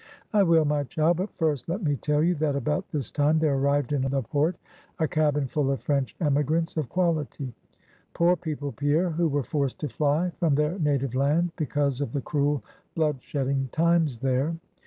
"I 0.33 0.41
will, 0.41 0.65
my 0.65 0.83
child. 0.83 1.17
But 1.17 1.29
first 1.37 1.69
let 1.69 1.83
me 1.83 1.95
tell 1.95 2.23
you, 2.23 2.33
that 2.37 2.55
about 2.55 2.89
this 2.89 3.11
time 3.11 3.37
there 3.37 3.53
arrived 3.53 3.93
in 3.93 4.01
the 4.01 4.23
port, 4.23 4.55
a 4.97 5.07
cabin 5.07 5.45
full 5.45 5.69
of 5.71 5.83
French 5.83 6.15
emigrants 6.19 6.75
of 6.75 6.89
quality; 6.89 7.53
poor 8.15 8.35
people, 8.35 8.71
Pierre, 8.71 9.11
who 9.11 9.27
were 9.27 9.43
forced 9.43 9.79
to 9.81 9.89
fly 9.89 10.31
from 10.39 10.55
their 10.55 10.79
native 10.79 11.13
land, 11.13 11.51
because 11.55 12.01
of 12.01 12.13
the 12.13 12.21
cruel, 12.21 12.63
blood 12.95 13.17
shedding 13.21 13.69
times 13.71 14.17
there. 14.17 14.55